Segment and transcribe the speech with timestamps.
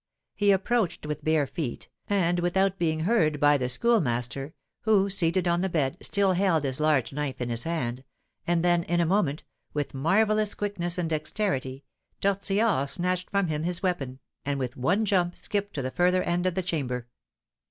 [0.33, 5.61] He approached with bare feet and without being heard by the Schoolmaster, who, seated on
[5.61, 8.03] the bed, still held his large knife in his hand,
[8.47, 9.43] and then, in a moment,
[9.75, 11.83] with marvellous quickness and dexterity,
[12.19, 16.47] Tortillard snatched from him his weapon, and with one jump skipped to the further end
[16.47, 17.07] of the chamber.